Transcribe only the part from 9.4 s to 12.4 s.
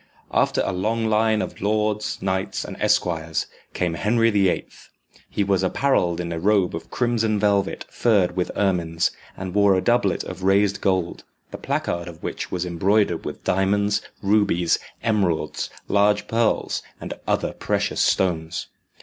wore a doublet of raised gold, the placard of